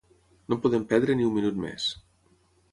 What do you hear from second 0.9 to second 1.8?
perdre ni un minut